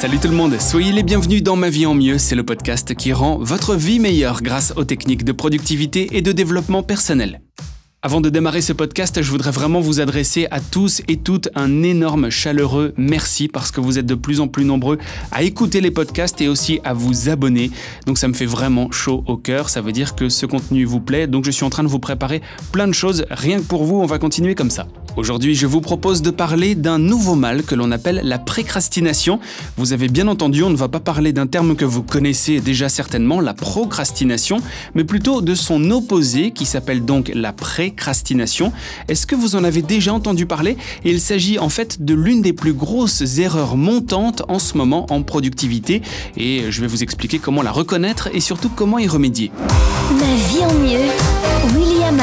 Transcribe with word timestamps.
Salut 0.00 0.18
tout 0.18 0.28
le 0.28 0.34
monde, 0.34 0.58
soyez 0.58 0.92
les 0.92 1.02
bienvenus 1.02 1.42
dans 1.42 1.56
Ma 1.56 1.68
vie 1.68 1.84
en 1.84 1.92
mieux, 1.92 2.16
c'est 2.16 2.34
le 2.34 2.42
podcast 2.42 2.94
qui 2.94 3.12
rend 3.12 3.36
votre 3.36 3.74
vie 3.74 4.00
meilleure 4.00 4.40
grâce 4.40 4.72
aux 4.76 4.84
techniques 4.84 5.24
de 5.24 5.32
productivité 5.32 6.16
et 6.16 6.22
de 6.22 6.32
développement 6.32 6.82
personnel. 6.82 7.42
Avant 8.00 8.22
de 8.22 8.30
démarrer 8.30 8.62
ce 8.62 8.72
podcast, 8.72 9.20
je 9.20 9.30
voudrais 9.30 9.50
vraiment 9.50 9.80
vous 9.80 10.00
adresser 10.00 10.46
à 10.50 10.58
tous 10.58 11.02
et 11.06 11.18
toutes 11.18 11.50
un 11.54 11.82
énorme 11.82 12.30
chaleureux 12.30 12.94
merci 12.96 13.46
parce 13.46 13.70
que 13.70 13.82
vous 13.82 13.98
êtes 13.98 14.06
de 14.06 14.14
plus 14.14 14.40
en 14.40 14.48
plus 14.48 14.64
nombreux 14.64 14.96
à 15.32 15.42
écouter 15.42 15.82
les 15.82 15.90
podcasts 15.90 16.40
et 16.40 16.48
aussi 16.48 16.80
à 16.82 16.94
vous 16.94 17.28
abonner. 17.28 17.70
Donc 18.06 18.16
ça 18.16 18.26
me 18.26 18.32
fait 18.32 18.46
vraiment 18.46 18.90
chaud 18.90 19.22
au 19.26 19.36
cœur, 19.36 19.68
ça 19.68 19.82
veut 19.82 19.92
dire 19.92 20.14
que 20.14 20.30
ce 20.30 20.46
contenu 20.46 20.86
vous 20.86 21.00
plaît. 21.00 21.26
Donc 21.26 21.44
je 21.44 21.50
suis 21.50 21.64
en 21.64 21.68
train 21.68 21.82
de 21.82 21.88
vous 21.88 21.98
préparer 21.98 22.40
plein 22.72 22.88
de 22.88 22.94
choses 22.94 23.26
rien 23.30 23.58
que 23.58 23.64
pour 23.64 23.84
vous, 23.84 23.96
on 23.96 24.06
va 24.06 24.18
continuer 24.18 24.54
comme 24.54 24.70
ça. 24.70 24.86
Aujourd'hui, 25.16 25.54
je 25.54 25.66
vous 25.66 25.80
propose 25.80 26.22
de 26.22 26.30
parler 26.30 26.74
d'un 26.74 26.98
nouveau 26.98 27.34
mal 27.34 27.62
que 27.62 27.74
l'on 27.74 27.90
appelle 27.90 28.20
la 28.24 28.38
précrastination. 28.38 29.40
Vous 29.76 29.92
avez 29.92 30.08
bien 30.08 30.28
entendu, 30.28 30.62
on 30.62 30.70
ne 30.70 30.76
va 30.76 30.88
pas 30.88 31.00
parler 31.00 31.32
d'un 31.32 31.46
terme 31.46 31.74
que 31.74 31.84
vous 31.84 32.02
connaissez 32.02 32.60
déjà 32.60 32.88
certainement, 32.88 33.40
la 33.40 33.54
procrastination, 33.54 34.58
mais 34.94 35.04
plutôt 35.04 35.42
de 35.42 35.54
son 35.54 35.90
opposé 35.90 36.52
qui 36.52 36.64
s'appelle 36.64 37.04
donc 37.04 37.30
la 37.34 37.52
précrastination. 37.52 38.72
Est-ce 39.08 39.26
que 39.26 39.34
vous 39.34 39.56
en 39.56 39.64
avez 39.64 39.82
déjà 39.82 40.14
entendu 40.14 40.46
parler? 40.46 40.76
Il 41.04 41.20
s'agit 41.20 41.58
en 41.58 41.68
fait 41.68 42.04
de 42.04 42.14
l'une 42.14 42.40
des 42.40 42.52
plus 42.52 42.72
grosses 42.72 43.38
erreurs 43.38 43.76
montantes 43.76 44.42
en 44.48 44.58
ce 44.58 44.76
moment 44.76 45.06
en 45.10 45.22
productivité 45.22 46.02
et 46.36 46.70
je 46.70 46.80
vais 46.80 46.86
vous 46.86 47.02
expliquer 47.02 47.38
comment 47.38 47.62
la 47.62 47.72
reconnaître 47.72 48.28
et 48.32 48.40
surtout 48.40 48.70
comment 48.74 48.98
y 48.98 49.08
remédier. 49.08 49.50
Ma 50.10 50.34
vie 50.48 50.64
en 50.64 50.74
mieux, 50.74 51.78
William. 51.78 52.20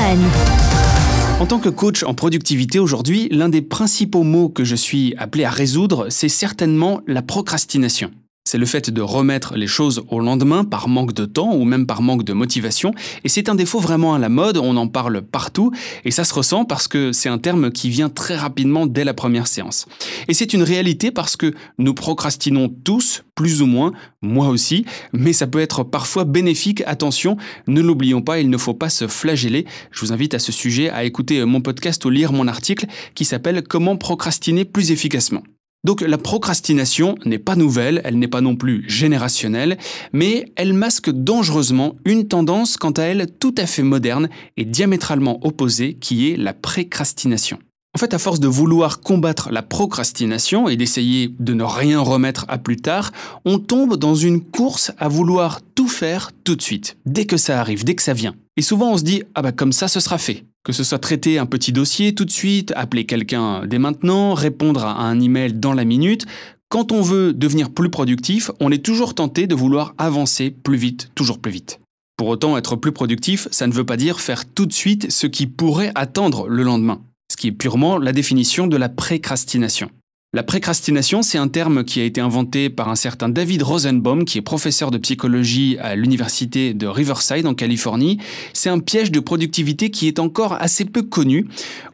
En 1.39 1.45
tant 1.45 1.59
que 1.59 1.69
coach 1.69 2.01
en 2.01 2.15
productivité 2.15 2.79
aujourd'hui, 2.79 3.27
l'un 3.29 3.47
des 3.47 3.61
principaux 3.61 4.23
mots 4.23 4.49
que 4.49 4.63
je 4.63 4.75
suis 4.75 5.13
appelé 5.17 5.43
à 5.43 5.51
résoudre, 5.51 6.07
c'est 6.09 6.29
certainement 6.29 7.01
la 7.05 7.21
procrastination. 7.21 8.09
C'est 8.47 8.57
le 8.57 8.65
fait 8.65 8.89
de 8.89 9.01
remettre 9.01 9.57
les 9.57 9.67
choses 9.67 10.05
au 10.07 10.21
lendemain 10.21 10.63
par 10.63 10.87
manque 10.87 11.11
de 11.11 11.25
temps 11.25 11.53
ou 11.53 11.65
même 11.65 11.85
par 11.85 12.01
manque 12.01 12.23
de 12.23 12.31
motivation. 12.31 12.93
Et 13.25 13.27
c'est 13.27 13.49
un 13.49 13.55
défaut 13.55 13.81
vraiment 13.81 14.13
à 14.13 14.19
la 14.19 14.29
mode, 14.29 14.55
on 14.55 14.77
en 14.77 14.87
parle 14.87 15.21
partout. 15.21 15.73
Et 16.05 16.11
ça 16.11 16.23
se 16.23 16.33
ressent 16.33 16.63
parce 16.63 16.87
que 16.87 17.11
c'est 17.11 17.27
un 17.27 17.39
terme 17.39 17.71
qui 17.71 17.89
vient 17.89 18.07
très 18.07 18.37
rapidement 18.37 18.85
dès 18.85 19.03
la 19.03 19.13
première 19.13 19.47
séance. 19.47 19.85
Et 20.29 20.33
c'est 20.33 20.53
une 20.53 20.63
réalité 20.63 21.11
parce 21.11 21.35
que 21.35 21.53
nous 21.77 21.93
procrastinons 21.93 22.69
tous, 22.69 23.25
plus 23.35 23.61
ou 23.61 23.65
moins, 23.65 23.91
moi 24.21 24.47
aussi. 24.47 24.85
Mais 25.11 25.33
ça 25.33 25.45
peut 25.45 25.59
être 25.59 25.83
parfois 25.83 26.23
bénéfique. 26.23 26.83
Attention, 26.85 27.35
ne 27.67 27.81
l'oublions 27.81 28.21
pas, 28.21 28.39
il 28.39 28.49
ne 28.49 28.57
faut 28.57 28.73
pas 28.73 28.87
se 28.87 29.09
flageller. 29.09 29.65
Je 29.91 29.99
vous 29.99 30.13
invite 30.13 30.33
à 30.33 30.39
ce 30.39 30.53
sujet 30.53 30.89
à 30.89 31.03
écouter 31.03 31.43
mon 31.43 31.59
podcast 31.59 32.05
ou 32.05 32.09
lire 32.09 32.31
mon 32.31 32.47
article 32.47 32.85
qui 33.13 33.25
s'appelle 33.25 33.61
Comment 33.61 33.97
procrastiner 33.97 34.63
plus 34.63 34.91
efficacement. 34.91 35.43
Donc 35.87 36.01
la 36.01 36.17
procrastination 36.17 37.15
n'est 37.23 37.39
pas 37.39 37.55
nouvelle, 37.55 38.01
elle 38.03 38.19
n'est 38.19 38.27
pas 38.27 38.41
non 38.41 38.57
plus 38.57 38.83
générationnelle, 38.89 39.77
mais 40.11 40.51
elle 40.57 40.73
masque 40.73 41.09
dangereusement 41.09 41.95
une 42.03 42.27
tendance 42.27 42.75
quant 42.75 42.91
à 42.91 43.03
elle 43.03 43.27
tout 43.39 43.55
à 43.57 43.65
fait 43.65 43.83
moderne 43.83 44.27
et 44.57 44.65
diamétralement 44.65 45.39
opposée 45.47 45.93
qui 45.93 46.29
est 46.29 46.35
la 46.35 46.53
précrastination. 46.53 47.59
En 47.95 47.99
fait, 47.99 48.13
à 48.13 48.19
force 48.19 48.41
de 48.41 48.49
vouloir 48.49 48.99
combattre 48.99 49.49
la 49.49 49.61
procrastination 49.61 50.67
et 50.67 50.75
d'essayer 50.75 51.33
de 51.39 51.53
ne 51.53 51.63
rien 51.63 52.01
remettre 52.01 52.43
à 52.49 52.57
plus 52.57 52.75
tard, 52.75 53.13
on 53.45 53.57
tombe 53.57 53.95
dans 53.95 54.13
une 54.13 54.41
course 54.41 54.91
à 54.97 55.07
vouloir 55.07 55.61
tout 55.73 55.87
faire 55.87 56.31
tout 56.43 56.57
de 56.57 56.61
suite, 56.61 56.97
dès 57.05 57.23
que 57.23 57.37
ça 57.37 57.61
arrive, 57.61 57.85
dès 57.85 57.95
que 57.95 58.03
ça 58.03 58.13
vient. 58.13 58.35
Et 58.57 58.61
souvent 58.61 58.91
on 58.91 58.97
se 58.97 59.03
dit, 59.03 59.23
ah 59.35 59.41
bah 59.41 59.53
comme 59.53 59.71
ça 59.71 59.87
ce 59.87 60.01
sera 60.01 60.17
fait. 60.17 60.43
Que 60.67 60.73
ce 60.73 60.83
soit 60.83 60.99
traiter 60.99 61.39
un 61.39 61.45
petit 61.45 61.71
dossier 61.71 62.13
tout 62.13 62.25
de 62.25 62.29
suite, 62.29 62.73
appeler 62.75 63.05
quelqu'un 63.05 63.65
dès 63.65 63.79
maintenant, 63.79 64.33
répondre 64.33 64.83
à 64.83 65.01
un 65.01 65.17
email 65.21 65.53
dans 65.53 65.71
la 65.71 65.85
minute, 65.85 66.25
quand 66.67 66.91
on 66.91 67.01
veut 67.01 67.31
devenir 67.31 67.69
plus 67.69 67.89
productif, 67.89 68.51
on 68.59 68.69
est 68.69 68.83
toujours 68.83 69.15
tenté 69.15 69.47
de 69.47 69.55
vouloir 69.55 69.95
avancer 69.97 70.51
plus 70.51 70.75
vite, 70.75 71.09
toujours 71.15 71.39
plus 71.39 71.53
vite. 71.53 71.79
Pour 72.17 72.27
autant, 72.27 72.57
être 72.57 72.75
plus 72.75 72.91
productif, 72.91 73.47
ça 73.49 73.65
ne 73.65 73.71
veut 73.71 73.85
pas 73.85 73.95
dire 73.95 74.19
faire 74.19 74.43
tout 74.43 74.65
de 74.65 74.73
suite 74.73 75.09
ce 75.09 75.25
qui 75.25 75.47
pourrait 75.47 75.93
attendre 75.95 76.49
le 76.49 76.63
lendemain, 76.63 76.99
ce 77.31 77.37
qui 77.37 77.47
est 77.47 77.53
purement 77.53 77.97
la 77.97 78.11
définition 78.11 78.67
de 78.67 78.75
la 78.75 78.89
précrastination. 78.89 79.89
La 80.33 80.43
précrastination, 80.43 81.21
c'est 81.21 81.37
un 81.37 81.47
terme 81.47 81.85
qui 81.85 82.01
a 82.01 82.03
été 82.03 82.19
inventé 82.19 82.69
par 82.69 82.89
un 82.89 82.95
certain 82.95 83.29
David 83.29 83.63
Rosenbaum, 83.63 84.25
qui 84.25 84.37
est 84.37 84.41
professeur 84.41 84.91
de 84.91 84.97
psychologie 84.97 85.77
à 85.79 85.95
l'université 85.95 86.73
de 86.73 86.85
Riverside 86.85 87.47
en 87.47 87.53
Californie. 87.53 88.17
C'est 88.51 88.69
un 88.69 88.79
piège 88.79 89.09
de 89.09 89.21
productivité 89.21 89.89
qui 89.89 90.05
est 90.05 90.19
encore 90.19 90.53
assez 90.61 90.83
peu 90.83 91.01
connu. 91.01 91.47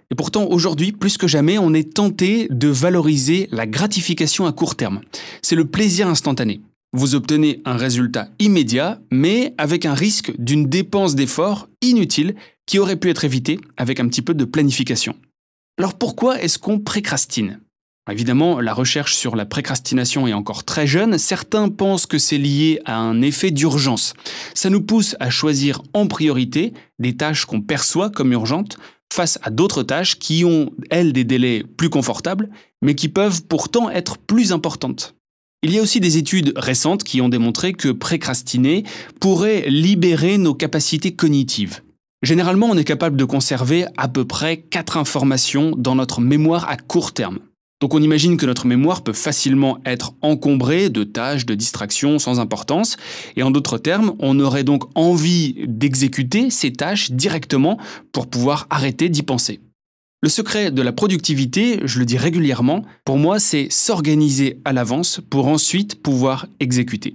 Et 0.10 0.16
pourtant, 0.16 0.48
aujourd'hui, 0.48 0.92
plus 0.92 1.18
que 1.18 1.28
jamais, 1.28 1.60
on 1.60 1.76
est 1.76 1.94
tenté 1.94 2.48
de 2.50 2.70
valoriser 2.70 3.48
la 3.52 3.68
gratification 3.68 4.48
à 4.48 4.52
court 4.52 4.76
terme. 4.76 5.02
C'est 5.44 5.56
le 5.56 5.66
plaisir 5.66 6.08
instantané. 6.08 6.62
Vous 6.92 7.14
obtenez 7.14 7.62
un 7.66 7.78
résultat 7.78 8.30
immédiat, 8.40 9.00
mais 9.12 9.54
avec 9.60 9.86
un 9.86 9.94
risque 9.94 10.34
d'une 10.40 10.66
dépense 10.66 11.14
d'effort 11.14 11.68
inutile 11.84 12.34
qui 12.66 12.80
aurait 12.80 12.98
pu 12.98 13.12
être 13.12 13.26
évitée 13.26 13.60
avec 13.78 14.00
un 14.00 14.08
petit 14.08 14.24
peu 14.24 14.34
de 14.34 14.46
planification. 14.46 15.16
Alors 15.78 15.94
pourquoi 15.94 16.42
est-ce 16.42 16.58
qu'on 16.58 16.80
précrastine? 16.80 17.60
Évidemment, 18.12 18.59
la 18.59 18.74
recherche 18.74 19.16
sur 19.16 19.38
la 19.38 19.46
précrastination 19.46 20.28
est 20.28 20.34
encore 20.34 20.66
très 20.66 20.86
jeune. 20.86 21.18
Certains 21.18 21.69
pensent 21.69 22.06
que 22.06 22.18
c'est 22.18 22.38
lié 22.38 22.81
à 22.84 22.97
un 22.97 23.22
effet 23.22 23.50
d'urgence. 23.50 24.14
Ça 24.53 24.69
nous 24.69 24.81
pousse 24.81 25.16
à 25.22 25.30
choisir 25.30 25.81
en 25.94 26.08
priorité 26.08 26.74
des 27.00 27.16
tâches 27.16 27.46
qu'on 27.46 27.62
perçoit 27.62 28.09
comme 28.09 28.34
urgentes 28.34 28.78
face 29.14 29.40
à 29.41 29.52
d'autres 29.52 29.84
tâches 29.84 30.19
qui 30.19 30.44
ont, 30.44 30.72
elles, 30.90 31.14
des 31.14 31.24
délais 31.24 31.64
plus 31.78 31.90
confortables, 31.90 32.50
mais 32.81 32.96
qui 32.96 33.08
peuvent 33.08 33.44
pourtant 33.44 33.90
être 33.90 34.18
plus 34.18 34.52
importantes. 34.52 35.16
Il 35.62 35.72
y 35.72 35.80
a 35.80 35.81
aussi 35.81 36.02
des 36.02 36.18
études 36.18 36.52
récentes 36.58 37.06
qui 37.06 37.22
ont 37.22 37.30
démontré 37.30 37.72
que 37.72 37.90
précrastiner 37.90 38.84
pourrait 39.22 39.70
libérer 39.70 40.38
nos 40.38 40.53
capacités 40.53 41.16
cognitives. 41.16 41.80
Généralement, 42.22 42.68
on 42.70 42.78
est 42.78 42.84
capable 42.84 43.16
de 43.16 43.24
conserver 43.24 43.85
à 43.96 44.09
peu 44.09 44.25
près 44.25 44.58
4 44.58 44.97
informations 44.97 45.72
dans 45.78 45.96
notre 45.96 46.20
mémoire 46.20 46.68
à 46.68 46.75
court 46.75 47.14
terme. 47.14 47.40
Donc 47.84 47.94
on 47.96 48.02
imagine 48.02 48.38
que 48.38 48.46
notre 48.46 48.66
mémoire 48.66 49.04
peut 49.04 49.12
facilement 49.12 49.78
être 49.86 50.14
encombrée 50.22 50.90
de 50.90 51.04
tâches, 51.04 51.46
de 51.46 51.54
distractions 51.54 52.18
sans 52.18 52.40
importance, 52.40 52.96
et 53.36 53.44
en 53.44 53.52
d'autres 53.52 53.78
termes, 53.78 54.14
on 54.20 54.40
aurait 54.40 54.64
donc 54.64 54.86
envie 54.96 55.66
d'exécuter 55.68 56.50
ces 56.50 56.72
tâches 56.72 57.12
directement 57.12 57.78
pour 58.14 58.28
pouvoir 58.28 58.68
arrêter 58.70 59.10
d'y 59.10 59.22
penser. 59.22 59.60
Le 60.22 60.30
secret 60.30 60.72
de 60.72 60.82
la 60.82 60.94
productivité, 60.94 61.82
je 61.84 62.00
le 62.00 62.06
dis 62.06 62.18
régulièrement, 62.18 62.86
pour 63.04 63.18
moi, 63.18 63.38
c'est 63.38 63.68
s'organiser 63.70 64.62
à 64.64 64.72
l'avance 64.72 65.20
pour 65.30 65.50
ensuite 65.50 66.02
pouvoir 66.02 66.48
exécuter. 66.62 67.14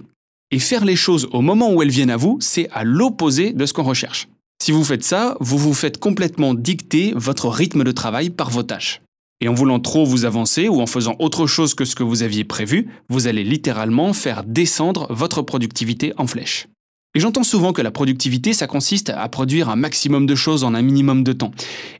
Et 0.51 0.59
faire 0.59 0.85
les 0.85 0.95
choses 0.95 1.27
au 1.31 1.41
moment 1.41 1.73
où 1.73 1.81
elles 1.81 1.89
viennent 1.89 2.11
à 2.11 2.15
vous, 2.17 2.37
c'est 2.41 2.69
à 2.73 2.83
l'opposé 2.83 3.53
de 3.53 3.65
ce 3.65 3.73
qu'on 3.73 3.81
recherche. 3.81 4.27
Si 4.61 4.71
vous 4.71 4.83
faites 4.83 5.03
ça, 5.03 5.35
vous 5.39 5.57
vous 5.57 5.73
faites 5.73 5.97
complètement 5.97 6.53
dicter 6.53 7.11
votre 7.15 7.49
rythme 7.49 7.83
de 7.83 7.91
travail 7.91 8.29
par 8.29 8.51
vos 8.51 8.61
tâches. 8.61 9.01
Et 9.41 9.47
en 9.47 9.53
voulant 9.53 9.79
trop 9.79 10.05
vous 10.05 10.25
avancer 10.25 10.67
ou 10.67 10.81
en 10.81 10.85
faisant 10.85 11.15
autre 11.19 11.47
chose 11.47 11.73
que 11.73 11.85
ce 11.85 11.95
que 11.95 12.03
vous 12.03 12.23
aviez 12.23 12.43
prévu, 12.43 12.89
vous 13.07 13.27
allez 13.27 13.43
littéralement 13.43 14.13
faire 14.13 14.43
descendre 14.43 15.07
votre 15.09 15.41
productivité 15.41 16.13
en 16.17 16.27
flèche. 16.27 16.67
Et 17.15 17.19
j'entends 17.19 17.43
souvent 17.43 17.73
que 17.73 17.81
la 17.81 17.89
productivité, 17.89 18.53
ça 18.53 18.67
consiste 18.67 19.09
à 19.09 19.27
produire 19.29 19.69
un 19.69 19.75
maximum 19.75 20.27
de 20.27 20.35
choses 20.35 20.63
en 20.63 20.75
un 20.75 20.83
minimum 20.83 21.23
de 21.23 21.33
temps. 21.33 21.51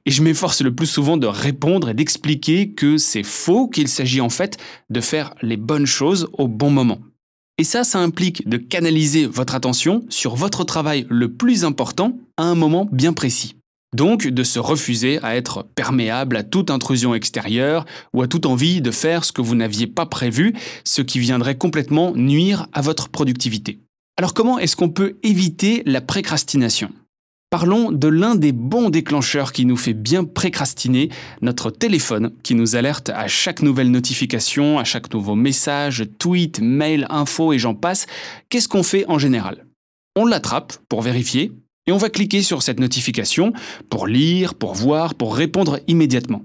Et 0.06 0.12
je 0.12 0.22
m'efforce 0.22 0.62
le 0.62 0.76
plus 0.76 0.86
souvent 0.86 1.18
de 1.18 1.26
répondre 1.26 1.90
et 1.90 1.96
d'expliquer 1.96 2.74
que 2.74 2.98
c'est 2.98 3.24
faux, 3.24 3.68
qu'il 3.68 3.88
s'agit 3.88 4.22
en 4.22 4.30
fait 4.30 4.58
de 4.92 5.02
faire 5.02 5.34
les 5.42 5.58
bonnes 5.58 5.88
choses 5.88 6.30
au 6.34 6.48
bon 6.48 6.70
moment. 6.70 7.00
Et 7.58 7.64
ça, 7.64 7.84
ça 7.84 8.00
implique 8.00 8.48
de 8.48 8.58
canaliser 8.58 9.26
votre 9.26 9.56
attention 9.56 10.06
sur 10.10 10.36
votre 10.36 10.64
travail 10.64 11.08
le 11.10 11.34
plus 11.34 11.66
important 11.66 12.18
à 12.38 12.44
un 12.44 12.56
moment 12.56 12.88
bien 12.92 13.12
précis. 13.12 13.59
Donc 13.96 14.28
de 14.28 14.44
se 14.44 14.60
refuser 14.60 15.20
à 15.24 15.36
être 15.36 15.66
perméable 15.76 16.38
à 16.38 16.44
toute 16.44 16.70
intrusion 16.70 17.16
extérieure 17.16 17.86
ou 18.14 18.22
à 18.22 18.28
toute 18.28 18.46
envie 18.46 18.82
de 18.82 18.92
faire 18.92 19.26
ce 19.26 19.32
que 19.32 19.42
vous 19.42 19.56
n'aviez 19.56 19.88
pas 19.88 20.06
prévu, 20.06 20.54
ce 20.84 21.02
qui 21.02 21.20
viendrait 21.20 21.58
complètement 21.58 22.14
nuire 22.16 22.68
à 22.72 22.82
votre 22.82 23.10
productivité. 23.10 23.80
Alors 24.18 24.34
comment 24.34 24.60
est-ce 24.60 24.76
qu'on 24.76 24.90
peut 24.90 25.18
éviter 25.24 25.82
la 25.86 26.02
précrastination? 26.02 26.92
Parlons 27.50 27.92
de 27.92 28.08
l'un 28.08 28.36
des 28.36 28.52
bons 28.52 28.92
déclencheurs 28.92 29.54
qui 29.54 29.66
nous 29.66 29.78
fait 29.78 29.96
bien 29.96 30.24
précrastiner, 30.24 31.10
notre 31.42 31.72
téléphone, 31.72 32.32
qui 32.44 32.54
nous 32.54 32.76
alerte 32.76 33.10
à 33.10 33.28
chaque 33.28 33.64
nouvelle 33.64 33.90
notification, 33.90 34.78
à 34.78 34.84
chaque 34.84 35.12
nouveau 35.12 35.34
message, 35.34 36.06
tweet, 36.20 36.60
mail, 36.62 37.08
info 37.10 37.52
et 37.52 37.58
j'en 37.58 37.74
passe. 37.74 38.06
Qu'est-ce 38.50 38.68
qu'on 38.68 38.84
fait 38.84 39.06
en 39.08 39.18
général? 39.18 39.66
On 40.16 40.28
l'attrape 40.28 40.74
pour 40.90 41.02
vérifier, 41.02 41.52
et 41.90 41.92
on 41.92 41.98
va 41.98 42.12
cliquer 42.12 42.44
sur 42.44 42.62
cette 42.62 42.80
notification 42.80 43.52
pour 43.90 44.06
lire, 44.06 44.54
pour 44.54 44.76
voir, 44.76 45.16
pour 45.16 45.36
répondre 45.36 45.80
immédiatement. 45.88 46.44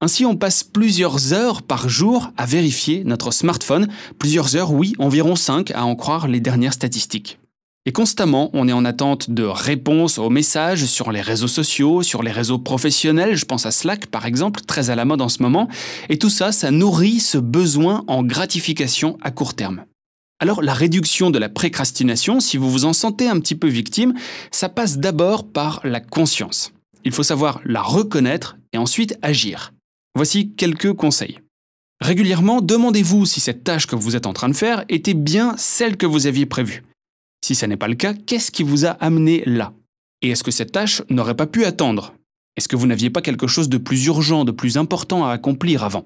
Ainsi, 0.00 0.24
on 0.24 0.36
passe 0.36 0.62
plusieurs 0.62 1.32
heures 1.32 1.62
par 1.62 1.88
jour 1.88 2.30
à 2.36 2.46
vérifier 2.46 3.02
notre 3.04 3.32
smartphone, 3.32 3.88
plusieurs 4.20 4.54
heures, 4.54 4.72
oui, 4.72 4.94
environ 5.00 5.34
5 5.34 5.72
à 5.72 5.84
en 5.84 5.96
croire 5.96 6.28
les 6.28 6.38
dernières 6.38 6.72
statistiques. 6.72 7.40
Et 7.84 7.90
constamment, 7.90 8.48
on 8.52 8.68
est 8.68 8.72
en 8.72 8.84
attente 8.84 9.28
de 9.28 9.42
réponses 9.42 10.18
aux 10.18 10.30
messages 10.30 10.84
sur 10.84 11.10
les 11.10 11.20
réseaux 11.20 11.48
sociaux, 11.48 12.04
sur 12.04 12.22
les 12.22 12.30
réseaux 12.30 12.58
professionnels, 12.58 13.34
je 13.34 13.44
pense 13.44 13.66
à 13.66 13.72
Slack 13.72 14.06
par 14.06 14.24
exemple, 14.24 14.60
très 14.60 14.90
à 14.90 14.94
la 14.94 15.04
mode 15.04 15.20
en 15.20 15.28
ce 15.28 15.42
moment, 15.42 15.66
et 16.08 16.16
tout 16.16 16.30
ça, 16.30 16.52
ça 16.52 16.70
nourrit 16.70 17.18
ce 17.18 17.38
besoin 17.38 18.04
en 18.06 18.22
gratification 18.22 19.18
à 19.20 19.32
court 19.32 19.54
terme. 19.54 19.84
Alors 20.38 20.62
la 20.62 20.74
réduction 20.74 21.30
de 21.30 21.38
la 21.38 21.48
précrastination, 21.48 22.40
si 22.40 22.58
vous 22.58 22.70
vous 22.70 22.84
en 22.84 22.92
sentez 22.92 23.28
un 23.28 23.40
petit 23.40 23.54
peu 23.54 23.68
victime, 23.68 24.14
ça 24.50 24.68
passe 24.68 24.98
d'abord 24.98 25.50
par 25.50 25.80
la 25.82 26.00
conscience. 26.00 26.72
Il 27.04 27.12
faut 27.12 27.22
savoir 27.22 27.60
la 27.64 27.80
reconnaître 27.80 28.56
et 28.72 28.78
ensuite 28.78 29.18
agir. 29.22 29.72
Voici 30.14 30.52
quelques 30.52 30.92
conseils. 30.92 31.38
Régulièrement, 32.00 32.60
demandez-vous 32.60 33.24
si 33.24 33.40
cette 33.40 33.64
tâche 33.64 33.86
que 33.86 33.96
vous 33.96 34.16
êtes 34.16 34.26
en 34.26 34.34
train 34.34 34.50
de 34.50 34.56
faire 34.56 34.84
était 34.90 35.14
bien 35.14 35.54
celle 35.56 35.96
que 35.96 36.04
vous 36.04 36.26
aviez 36.26 36.44
prévue. 36.44 36.82
Si 37.42 37.54
ce 37.54 37.64
n'est 37.64 37.78
pas 37.78 37.88
le 37.88 37.94
cas, 37.94 38.12
qu'est-ce 38.12 38.50
qui 38.50 38.62
vous 38.62 38.84
a 38.84 38.90
amené 38.90 39.42
là? 39.46 39.72
Et 40.20 40.30
est-ce 40.30 40.44
que 40.44 40.50
cette 40.50 40.72
tâche 40.72 41.02
n'aurait 41.08 41.36
pas 41.36 41.46
pu 41.46 41.64
attendre? 41.64 42.12
Est-ce 42.56 42.68
que 42.68 42.76
vous 42.76 42.86
n'aviez 42.86 43.08
pas 43.08 43.22
quelque 43.22 43.46
chose 43.46 43.68
de 43.68 43.78
plus 43.78 44.06
urgent, 44.06 44.44
de 44.44 44.52
plus 44.52 44.76
important 44.76 45.24
à 45.26 45.32
accomplir 45.32 45.84
avant? 45.84 46.04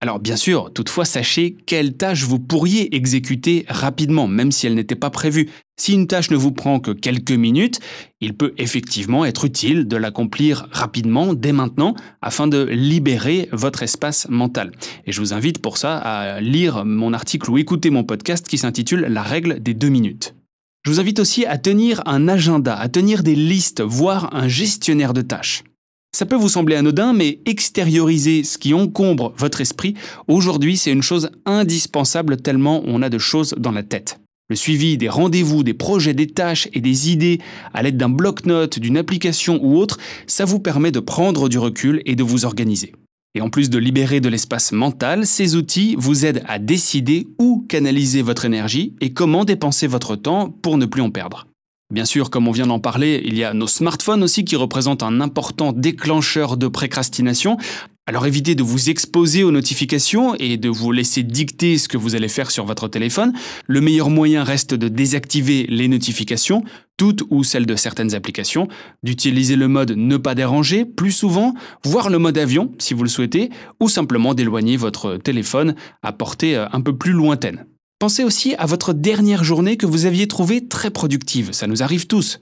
Alors 0.00 0.20
bien 0.20 0.36
sûr, 0.36 0.72
toutefois 0.72 1.04
sachez 1.04 1.56
quelle 1.66 1.96
tâche 1.96 2.22
vous 2.22 2.38
pourriez 2.38 2.94
exécuter 2.94 3.64
rapidement, 3.68 4.28
même 4.28 4.52
si 4.52 4.68
elle 4.68 4.76
n'était 4.76 4.94
pas 4.94 5.10
prévue. 5.10 5.50
Si 5.76 5.92
une 5.92 6.06
tâche 6.06 6.30
ne 6.30 6.36
vous 6.36 6.52
prend 6.52 6.78
que 6.78 6.92
quelques 6.92 7.32
minutes, 7.32 7.80
il 8.20 8.36
peut 8.36 8.54
effectivement 8.58 9.24
être 9.24 9.44
utile 9.44 9.88
de 9.88 9.96
l'accomplir 9.96 10.68
rapidement 10.70 11.34
dès 11.34 11.50
maintenant 11.52 11.96
afin 12.22 12.46
de 12.46 12.62
libérer 12.62 13.48
votre 13.50 13.82
espace 13.82 14.28
mental. 14.28 14.70
Et 15.04 15.10
je 15.10 15.20
vous 15.20 15.32
invite 15.32 15.60
pour 15.60 15.78
ça 15.78 15.98
à 15.98 16.40
lire 16.40 16.84
mon 16.84 17.12
article 17.12 17.50
ou 17.50 17.58
écouter 17.58 17.90
mon 17.90 18.04
podcast 18.04 18.46
qui 18.46 18.58
s'intitule 18.58 19.00
La 19.08 19.22
règle 19.22 19.60
des 19.60 19.74
deux 19.74 19.88
minutes. 19.88 20.36
Je 20.84 20.92
vous 20.92 21.00
invite 21.00 21.18
aussi 21.18 21.44
à 21.44 21.58
tenir 21.58 22.02
un 22.06 22.28
agenda, 22.28 22.76
à 22.76 22.88
tenir 22.88 23.24
des 23.24 23.34
listes, 23.34 23.80
voire 23.80 24.32
un 24.34 24.46
gestionnaire 24.46 25.12
de 25.12 25.22
tâches. 25.22 25.64
Ça 26.12 26.26
peut 26.26 26.36
vous 26.36 26.48
sembler 26.48 26.76
anodin, 26.76 27.12
mais 27.12 27.40
extérioriser 27.46 28.42
ce 28.42 28.58
qui 28.58 28.74
encombre 28.74 29.32
votre 29.36 29.60
esprit, 29.60 29.94
aujourd'hui 30.26 30.76
c'est 30.76 30.90
une 30.90 31.02
chose 31.02 31.30
indispensable 31.44 32.38
tellement 32.38 32.82
on 32.86 33.02
a 33.02 33.08
de 33.08 33.18
choses 33.18 33.54
dans 33.58 33.72
la 33.72 33.82
tête. 33.82 34.18
Le 34.50 34.56
suivi 34.56 34.96
des 34.96 35.10
rendez-vous, 35.10 35.62
des 35.62 35.74
projets, 35.74 36.14
des 36.14 36.26
tâches 36.26 36.68
et 36.72 36.80
des 36.80 37.10
idées 37.10 37.38
à 37.74 37.82
l'aide 37.82 37.98
d'un 37.98 38.08
bloc-notes, 38.08 38.78
d'une 38.78 38.96
application 38.96 39.60
ou 39.62 39.76
autre, 39.76 39.98
ça 40.26 40.46
vous 40.46 40.58
permet 40.58 40.90
de 40.90 41.00
prendre 41.00 41.50
du 41.50 41.58
recul 41.58 42.00
et 42.06 42.16
de 42.16 42.22
vous 42.22 42.46
organiser. 42.46 42.92
Et 43.34 43.42
en 43.42 43.50
plus 43.50 43.68
de 43.68 43.78
libérer 43.78 44.20
de 44.20 44.30
l'espace 44.30 44.72
mental, 44.72 45.26
ces 45.26 45.54
outils 45.54 45.96
vous 45.98 46.24
aident 46.24 46.42
à 46.48 46.58
décider 46.58 47.28
où 47.38 47.66
canaliser 47.68 48.22
votre 48.22 48.46
énergie 48.46 48.96
et 49.02 49.12
comment 49.12 49.44
dépenser 49.44 49.86
votre 49.86 50.16
temps 50.16 50.48
pour 50.48 50.78
ne 50.78 50.86
plus 50.86 51.02
en 51.02 51.10
perdre. 51.10 51.47
Bien 51.90 52.04
sûr, 52.04 52.28
comme 52.28 52.48
on 52.48 52.52
vient 52.52 52.66
d'en 52.66 52.80
parler, 52.80 53.22
il 53.24 53.34
y 53.38 53.44
a 53.44 53.54
nos 53.54 53.66
smartphones 53.66 54.22
aussi 54.22 54.44
qui 54.44 54.56
représentent 54.56 55.02
un 55.02 55.22
important 55.22 55.72
déclencheur 55.72 56.58
de 56.58 56.68
précrastination. 56.68 57.56
Alors 58.04 58.26
évitez 58.26 58.54
de 58.54 58.62
vous 58.62 58.90
exposer 58.90 59.42
aux 59.42 59.50
notifications 59.50 60.34
et 60.34 60.58
de 60.58 60.68
vous 60.68 60.92
laisser 60.92 61.22
dicter 61.22 61.78
ce 61.78 61.88
que 61.88 61.96
vous 61.96 62.14
allez 62.14 62.28
faire 62.28 62.50
sur 62.50 62.66
votre 62.66 62.88
téléphone. 62.88 63.32
Le 63.66 63.80
meilleur 63.80 64.10
moyen 64.10 64.44
reste 64.44 64.74
de 64.74 64.88
désactiver 64.88 65.64
les 65.70 65.88
notifications, 65.88 66.62
toutes 66.98 67.22
ou 67.30 67.42
celles 67.42 67.64
de 67.64 67.76
certaines 67.76 68.14
applications, 68.14 68.68
d'utiliser 69.02 69.56
le 69.56 69.68
mode 69.68 69.92
ne 69.96 70.18
pas 70.18 70.34
déranger 70.34 70.84
plus 70.84 71.12
souvent, 71.12 71.54
voire 71.84 72.10
le 72.10 72.18
mode 72.18 72.36
avion 72.36 72.70
si 72.78 72.92
vous 72.92 73.02
le 73.02 73.08
souhaitez, 73.08 73.48
ou 73.80 73.88
simplement 73.88 74.34
d'éloigner 74.34 74.76
votre 74.76 75.16
téléphone 75.16 75.74
à 76.02 76.12
portée 76.12 76.54
euh, 76.54 76.66
un 76.70 76.82
peu 76.82 76.94
plus 76.94 77.12
lointaine. 77.12 77.64
Pensez 77.98 78.22
aussi 78.22 78.54
à 78.54 78.66
votre 78.66 78.92
dernière 78.92 79.42
journée 79.42 79.76
que 79.76 79.86
vous 79.86 80.06
aviez 80.06 80.28
trouvée 80.28 80.68
très 80.68 80.90
productive, 80.90 81.50
ça 81.50 81.66
nous 81.66 81.82
arrive 81.82 82.06
tous. 82.06 82.40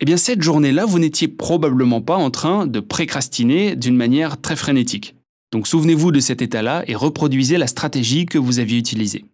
Eh 0.00 0.04
bien 0.04 0.18
cette 0.18 0.42
journée-là, 0.42 0.84
vous 0.84 0.98
n'étiez 0.98 1.26
probablement 1.26 2.02
pas 2.02 2.16
en 2.16 2.30
train 2.30 2.66
de 2.66 2.80
précrastiner 2.80 3.76
d'une 3.76 3.96
manière 3.96 4.38
très 4.42 4.56
frénétique. 4.56 5.14
Donc 5.52 5.66
souvenez-vous 5.66 6.12
de 6.12 6.20
cet 6.20 6.42
état-là 6.42 6.84
et 6.86 6.94
reproduisez 6.94 7.56
la 7.56 7.66
stratégie 7.66 8.26
que 8.26 8.36
vous 8.36 8.58
aviez 8.58 8.76
utilisée. 8.76 9.24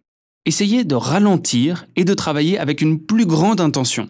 Essayez 0.45 0.85
de 0.85 0.95
ralentir 0.95 1.85
et 1.97 2.05
de 2.05 2.13
travailler 2.13 2.57
avec 2.57 2.79
une 2.79 3.01
plus 3.01 3.25
grande 3.25 3.59
intention. 3.59 4.07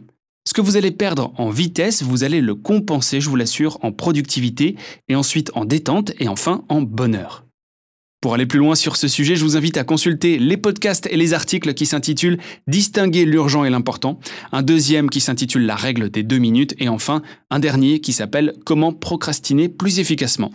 Ce 0.47 0.53
que 0.53 0.61
vous 0.61 0.77
allez 0.77 0.91
perdre 0.91 1.33
en 1.37 1.49
vitesse, 1.49 2.03
vous 2.03 2.23
allez 2.23 2.39
le 2.39 2.53
compenser, 2.53 3.19
je 3.19 3.29
vous 3.29 3.35
l'assure, 3.35 3.79
en 3.81 3.91
productivité 3.91 4.75
et 5.09 5.15
ensuite 5.15 5.49
en 5.55 5.65
détente 5.65 6.11
et 6.19 6.27
enfin 6.27 6.63
en 6.69 6.83
bonheur. 6.83 7.46
Pour 8.19 8.33
aller 8.33 8.47
plus 8.47 8.57
loin 8.57 8.73
sur 8.73 8.95
ce 8.95 9.07
sujet, 9.07 9.35
je 9.35 9.43
vous 9.43 9.57
invite 9.57 9.77
à 9.77 9.83
consulter 9.83 10.39
les 10.39 10.57
podcasts 10.57 11.07
et 11.11 11.17
les 11.17 11.35
articles 11.35 11.75
qui 11.75 11.85
s'intitulent 11.85 12.39
Distinguer 12.65 13.25
l'urgent 13.25 13.63
et 13.63 13.69
l'important, 13.69 14.19
un 14.51 14.63
deuxième 14.63 15.11
qui 15.11 15.21
s'intitule 15.21 15.67
La 15.67 15.75
règle 15.75 16.09
des 16.09 16.23
deux 16.23 16.39
minutes 16.39 16.73
et 16.79 16.89
enfin 16.89 17.21
un 17.51 17.59
dernier 17.59 17.99
qui 17.99 18.13
s'appelle 18.13 18.53
Comment 18.65 18.91
procrastiner 18.91 19.69
plus 19.69 19.99
efficacement. 19.99 20.51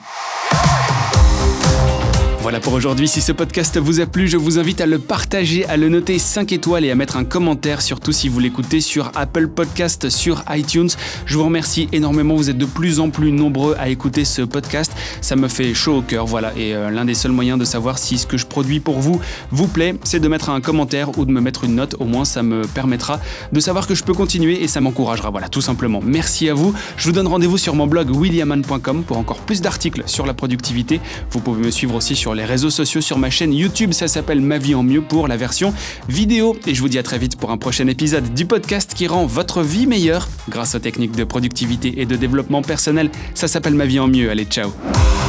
Voilà 2.42 2.58
pour 2.58 2.72
aujourd'hui, 2.72 3.06
si 3.06 3.20
ce 3.20 3.30
podcast 3.30 3.78
vous 3.78 4.00
a 4.00 4.06
plu, 4.06 4.26
je 4.26 4.36
vous 4.36 4.58
invite 4.58 4.80
à 4.80 4.86
le 4.86 4.98
partager, 4.98 5.64
à 5.66 5.76
le 5.76 5.88
noter 5.88 6.18
5 6.18 6.50
étoiles 6.50 6.84
et 6.84 6.90
à 6.90 6.96
mettre 6.96 7.16
un 7.16 7.22
commentaire, 7.22 7.80
surtout 7.80 8.10
si 8.10 8.28
vous 8.28 8.40
l'écoutez 8.40 8.80
sur 8.80 9.12
Apple 9.14 9.46
Podcast, 9.46 10.10
sur 10.10 10.42
iTunes. 10.50 10.88
Je 11.24 11.38
vous 11.38 11.44
remercie 11.44 11.88
énormément, 11.92 12.34
vous 12.34 12.50
êtes 12.50 12.58
de 12.58 12.66
plus 12.66 12.98
en 12.98 13.10
plus 13.10 13.30
nombreux 13.30 13.76
à 13.78 13.90
écouter 13.90 14.24
ce 14.24 14.42
podcast, 14.42 14.92
ça 15.20 15.36
me 15.36 15.46
fait 15.46 15.72
chaud 15.72 15.98
au 15.98 16.02
cœur, 16.02 16.26
voilà, 16.26 16.52
et 16.56 16.74
euh, 16.74 16.90
l'un 16.90 17.04
des 17.04 17.14
seuls 17.14 17.30
moyens 17.30 17.60
de 17.60 17.64
savoir 17.64 17.96
si 17.96 18.18
ce 18.18 18.26
que 18.26 18.36
je 18.36 18.44
produis 18.44 18.80
pour 18.80 18.98
vous 18.98 19.20
vous 19.52 19.68
plaît, 19.68 19.94
c'est 20.02 20.18
de 20.18 20.26
mettre 20.26 20.50
un 20.50 20.60
commentaire 20.60 21.16
ou 21.18 21.24
de 21.24 21.30
me 21.30 21.40
mettre 21.40 21.62
une 21.62 21.76
note, 21.76 21.94
au 22.00 22.06
moins 22.06 22.24
ça 22.24 22.42
me 22.42 22.66
permettra 22.66 23.20
de 23.52 23.60
savoir 23.60 23.86
que 23.86 23.94
je 23.94 24.02
peux 24.02 24.14
continuer 24.14 24.64
et 24.64 24.66
ça 24.66 24.80
m'encouragera, 24.80 25.30
voilà, 25.30 25.48
tout 25.48 25.60
simplement. 25.60 26.00
Merci 26.02 26.48
à 26.48 26.54
vous, 26.54 26.74
je 26.96 27.04
vous 27.04 27.12
donne 27.12 27.28
rendez-vous 27.28 27.56
sur 27.56 27.76
mon 27.76 27.86
blog 27.86 28.10
williaman.com 28.10 29.04
pour 29.04 29.18
encore 29.18 29.38
plus 29.38 29.60
d'articles 29.60 30.02
sur 30.06 30.26
la 30.26 30.34
productivité, 30.34 31.00
vous 31.30 31.38
pouvez 31.38 31.62
me 31.62 31.70
suivre 31.70 31.94
aussi 31.94 32.16
sur 32.16 32.31
les 32.34 32.44
réseaux 32.44 32.70
sociaux, 32.70 33.00
sur 33.00 33.18
ma 33.18 33.30
chaîne 33.30 33.52
YouTube. 33.52 33.92
Ça 33.92 34.08
s'appelle 34.08 34.40
Ma 34.40 34.58
vie 34.58 34.74
en 34.74 34.82
mieux 34.82 35.02
pour 35.02 35.28
la 35.28 35.36
version 35.36 35.74
vidéo. 36.08 36.56
Et 36.66 36.74
je 36.74 36.80
vous 36.80 36.88
dis 36.88 36.98
à 36.98 37.02
très 37.02 37.18
vite 37.18 37.36
pour 37.36 37.50
un 37.50 37.58
prochain 37.58 37.86
épisode 37.86 38.34
du 38.34 38.46
podcast 38.46 38.94
qui 38.94 39.06
rend 39.06 39.26
votre 39.26 39.62
vie 39.62 39.86
meilleure 39.86 40.28
grâce 40.48 40.74
aux 40.74 40.78
techniques 40.78 41.16
de 41.16 41.24
productivité 41.24 42.00
et 42.00 42.06
de 42.06 42.16
développement 42.16 42.62
personnel. 42.62 43.10
Ça 43.34 43.48
s'appelle 43.48 43.74
Ma 43.74 43.86
vie 43.86 44.00
en 44.00 44.08
mieux. 44.08 44.30
Allez, 44.30 44.44
ciao. 44.44 44.72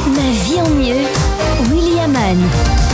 Ma 0.08 0.32
vie 0.46 0.60
en 0.60 0.70
mieux, 0.70 1.74
William 1.74 2.16
Anne. 2.16 2.93